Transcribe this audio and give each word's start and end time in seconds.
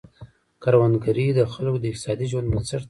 کروندګري 0.63 1.27
د 1.37 1.39
خلکو 1.53 1.77
د 1.81 1.85
اقتصادي 1.91 2.25
ژوند 2.31 2.47
بنسټ 2.51 2.77
دی. 2.77 2.79